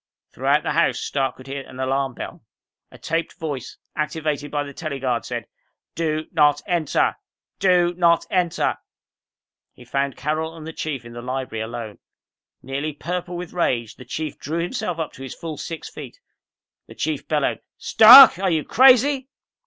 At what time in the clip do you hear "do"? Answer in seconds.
5.93-6.25, 7.59-7.93